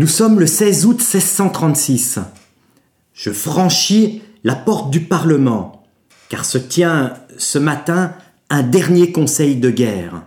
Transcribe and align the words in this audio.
Nous 0.00 0.06
sommes 0.06 0.40
le 0.40 0.46
16 0.46 0.86
août 0.86 0.96
1636. 0.96 2.20
Je 3.12 3.30
franchis 3.30 4.22
la 4.44 4.54
porte 4.54 4.90
du 4.90 5.00
Parlement, 5.00 5.84
car 6.30 6.46
se 6.46 6.56
tient 6.56 7.12
ce 7.36 7.58
matin 7.58 8.14
un 8.48 8.62
dernier 8.62 9.12
conseil 9.12 9.56
de 9.56 9.68
guerre. 9.68 10.22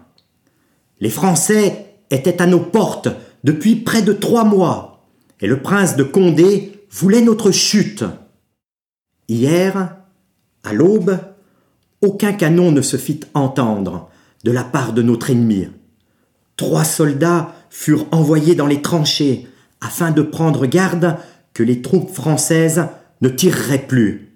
Les 0.99 1.09
Français 1.09 1.95
étaient 2.11 2.39
à 2.39 2.45
nos 2.45 2.59
portes 2.59 3.09
depuis 3.43 3.77
près 3.77 4.03
de 4.03 4.13
trois 4.13 4.43
mois, 4.43 5.07
et 5.41 5.47
le 5.47 5.59
prince 5.63 5.95
de 5.95 6.03
Condé 6.03 6.85
voulait 6.91 7.23
notre 7.23 7.49
chute. 7.49 8.03
Hier, 9.27 9.95
à 10.63 10.71
l'aube, 10.71 11.17
aucun 12.01 12.33
canon 12.33 12.71
ne 12.71 12.83
se 12.83 12.97
fit 12.97 13.21
entendre 13.33 14.07
de 14.43 14.51
la 14.51 14.65
part 14.65 14.93
de 14.93 15.01
notre 15.01 15.31
ennemi. 15.31 15.67
Trois 16.57 16.83
soldats 16.83 17.55
furent 17.71 18.05
envoyés 18.11 18.53
dans 18.53 18.67
les 18.67 18.83
tranchées 18.83 19.47
afin 19.83 20.11
de 20.11 20.21
prendre 20.21 20.65
garde 20.65 21.17
que 21.53 21.61
les 21.61 21.81
troupes 21.81 22.09
françaises 22.09 22.87
ne 23.21 23.29
tireraient 23.29 23.85
plus. 23.85 24.31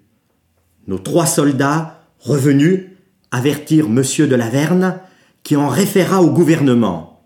Nos 0.86 0.98
trois 0.98 1.26
soldats, 1.26 2.02
revenus, 2.20 2.84
avertirent 3.30 3.88
Monsieur 3.88 4.26
de 4.26 4.36
Laverne, 4.36 5.00
qui 5.42 5.56
en 5.56 5.68
référa 5.68 6.22
au 6.22 6.30
gouvernement. 6.30 7.24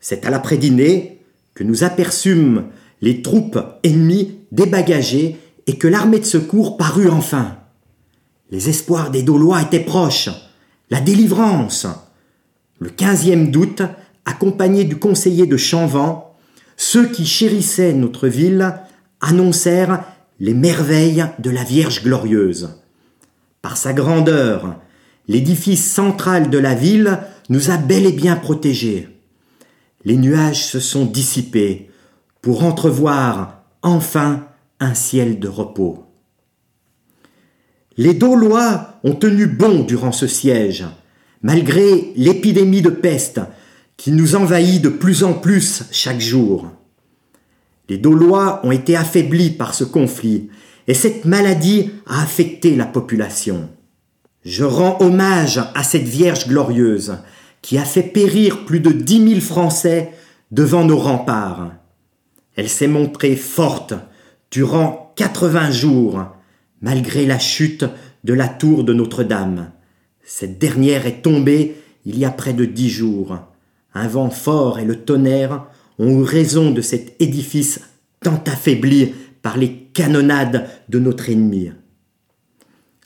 C'est 0.00 0.26
à 0.26 0.30
l'après-dîner 0.30 1.22
que 1.54 1.64
nous 1.64 1.84
aperçûmes 1.84 2.66
les 3.00 3.22
troupes 3.22 3.58
ennemies 3.82 4.38
débagagées 4.52 5.38
et 5.66 5.76
que 5.76 5.88
l'armée 5.88 6.18
de 6.18 6.24
secours 6.24 6.76
parut 6.76 7.08
enfin. 7.08 7.56
Les 8.50 8.68
espoirs 8.68 9.10
des 9.10 9.22
Daulois 9.22 9.62
étaient 9.62 9.80
proches. 9.80 10.30
La 10.90 11.00
délivrance. 11.00 11.86
Le 12.78 12.90
15e 12.90 13.50
d'août, 13.50 13.82
accompagné 14.24 14.84
du 14.84 14.96
conseiller 14.96 15.46
de 15.46 15.56
Chanvan, 15.56 16.27
ceux 16.78 17.08
qui 17.08 17.26
chérissaient 17.26 17.92
notre 17.92 18.28
ville 18.28 18.72
annoncèrent 19.20 20.04
les 20.38 20.54
merveilles 20.54 21.26
de 21.40 21.50
la 21.50 21.64
Vierge 21.64 22.04
glorieuse. 22.04 22.80
Par 23.60 23.76
sa 23.76 23.92
grandeur, 23.92 24.76
l'édifice 25.26 25.84
central 25.84 26.50
de 26.50 26.56
la 26.56 26.74
ville 26.74 27.18
nous 27.48 27.70
a 27.70 27.76
bel 27.76 28.06
et 28.06 28.12
bien 28.12 28.36
protégés. 28.36 29.08
Les 30.04 30.16
nuages 30.16 30.64
se 30.64 30.78
sont 30.78 31.04
dissipés 31.04 31.90
pour 32.40 32.62
entrevoir 32.62 33.64
enfin 33.82 34.46
un 34.78 34.94
ciel 34.94 35.40
de 35.40 35.48
repos. 35.48 36.04
Les 37.96 38.14
Daulois 38.14 39.00
ont 39.02 39.16
tenu 39.16 39.46
bon 39.48 39.82
durant 39.82 40.12
ce 40.12 40.28
siège, 40.28 40.86
malgré 41.42 42.12
l'épidémie 42.14 42.82
de 42.82 42.90
peste 42.90 43.40
qui 43.98 44.12
nous 44.12 44.36
envahit 44.36 44.80
de 44.80 44.88
plus 44.88 45.24
en 45.24 45.34
plus 45.34 45.82
chaque 45.90 46.20
jour. 46.20 46.70
Les 47.90 47.98
Daulois 47.98 48.64
ont 48.64 48.70
été 48.70 48.96
affaiblis 48.96 49.50
par 49.50 49.74
ce 49.74 49.84
conflit 49.84 50.48
et 50.86 50.94
cette 50.94 51.26
maladie 51.26 51.90
a 52.06 52.22
affecté 52.22 52.76
la 52.76 52.86
population. 52.86 53.68
Je 54.44 54.64
rends 54.64 54.96
hommage 55.00 55.60
à 55.74 55.82
cette 55.82 56.04
Vierge 56.04 56.46
glorieuse 56.46 57.18
qui 57.60 57.76
a 57.76 57.84
fait 57.84 58.02
périr 58.02 58.64
plus 58.64 58.80
de 58.80 58.92
dix 58.92 59.20
mille 59.20 59.42
Français 59.42 60.12
devant 60.52 60.84
nos 60.84 60.96
remparts. 60.96 61.72
Elle 62.54 62.68
s'est 62.68 62.86
montrée 62.86 63.36
forte 63.36 63.94
durant 64.50 65.12
quatre-vingts 65.16 65.72
jours, 65.72 66.24
malgré 66.80 67.26
la 67.26 67.38
chute 67.38 67.84
de 68.22 68.32
la 68.32 68.48
tour 68.48 68.84
de 68.84 68.94
Notre-Dame. 68.94 69.72
Cette 70.22 70.58
dernière 70.58 71.06
est 71.06 71.22
tombée 71.22 71.76
il 72.06 72.16
y 72.16 72.24
a 72.24 72.30
près 72.30 72.52
de 72.52 72.64
dix 72.64 72.90
jours. 72.90 73.38
Un 73.94 74.08
vent 74.08 74.30
fort 74.30 74.78
et 74.78 74.84
le 74.84 75.04
tonnerre 75.04 75.66
ont 75.98 76.20
eu 76.20 76.22
raison 76.22 76.70
de 76.70 76.80
cet 76.80 77.20
édifice 77.20 77.80
tant 78.20 78.42
affaibli 78.46 79.14
par 79.42 79.56
les 79.56 79.74
canonnades 79.94 80.68
de 80.88 80.98
notre 80.98 81.30
ennemi. 81.30 81.70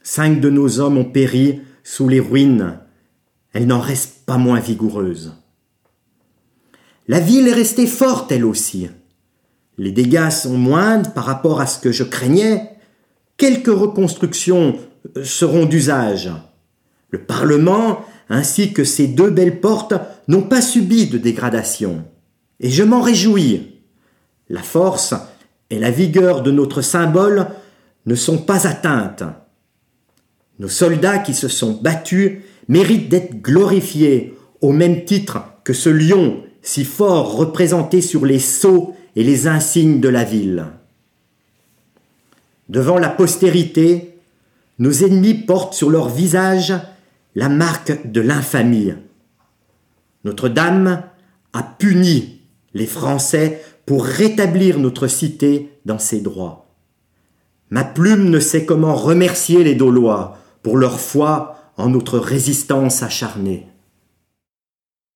Cinq 0.02 0.40
de 0.40 0.50
nos 0.50 0.80
hommes 0.80 0.98
ont 0.98 1.04
péri 1.04 1.60
sous 1.84 2.08
les 2.08 2.20
ruines. 2.20 2.78
Elle 3.52 3.66
n'en 3.66 3.80
reste 3.80 4.24
pas 4.26 4.38
moins 4.38 4.60
vigoureuse. 4.60 5.34
La 7.08 7.20
ville 7.20 7.48
est 7.48 7.54
restée 7.54 7.86
forte, 7.86 8.32
elle 8.32 8.44
aussi. 8.44 8.88
Les 9.78 9.92
dégâts 9.92 10.30
sont 10.30 10.56
moindres 10.56 11.12
par 11.12 11.24
rapport 11.24 11.60
à 11.60 11.66
ce 11.66 11.78
que 11.78 11.92
je 11.92 12.04
craignais. 12.04 12.70
Quelques 13.36 13.66
reconstructions 13.66 14.78
euh, 15.16 15.24
seront 15.24 15.64
d'usage. 15.64 16.30
Le 17.10 17.24
Parlement 17.24 18.04
ainsi 18.32 18.72
que 18.72 18.82
ces 18.82 19.08
deux 19.08 19.28
belles 19.28 19.60
portes 19.60 19.94
n'ont 20.26 20.42
pas 20.42 20.62
subi 20.62 21.06
de 21.06 21.18
dégradation. 21.18 22.04
Et 22.60 22.70
je 22.70 22.82
m'en 22.82 23.02
réjouis. 23.02 23.74
La 24.48 24.62
force 24.62 25.14
et 25.68 25.78
la 25.78 25.90
vigueur 25.90 26.42
de 26.42 26.50
notre 26.50 26.80
symbole 26.80 27.48
ne 28.06 28.14
sont 28.14 28.38
pas 28.38 28.66
atteintes. 28.66 29.22
Nos 30.58 30.68
soldats 30.68 31.18
qui 31.18 31.34
se 31.34 31.48
sont 31.48 31.72
battus 31.72 32.38
méritent 32.68 33.10
d'être 33.10 33.42
glorifiés 33.42 34.34
au 34.62 34.72
même 34.72 35.04
titre 35.04 35.40
que 35.62 35.74
ce 35.74 35.90
lion 35.90 36.42
si 36.62 36.84
fort 36.84 37.36
représenté 37.36 38.00
sur 38.00 38.24
les 38.24 38.38
sceaux 38.38 38.96
et 39.14 39.24
les 39.24 39.46
insignes 39.46 40.00
de 40.00 40.08
la 40.08 40.24
ville. 40.24 40.64
Devant 42.70 42.98
la 42.98 43.10
postérité, 43.10 44.14
nos 44.78 44.92
ennemis 44.92 45.34
portent 45.34 45.74
sur 45.74 45.90
leur 45.90 46.08
visage 46.08 46.72
la 47.34 47.48
marque 47.48 48.10
de 48.10 48.20
l'infamie. 48.20 48.92
Notre-Dame 50.24 51.02
a 51.52 51.62
puni 51.62 52.40
les 52.74 52.86
Français 52.86 53.62
pour 53.86 54.04
rétablir 54.04 54.78
notre 54.78 55.06
cité 55.06 55.78
dans 55.84 55.98
ses 55.98 56.20
droits. 56.20 56.70
Ma 57.70 57.84
plume 57.84 58.28
ne 58.28 58.38
sait 58.38 58.64
comment 58.64 58.94
remercier 58.94 59.64
les 59.64 59.74
Daulois 59.74 60.38
pour 60.62 60.76
leur 60.76 61.00
foi 61.00 61.56
en 61.76 61.88
notre 61.88 62.18
résistance 62.18 63.02
acharnée. 63.02 63.66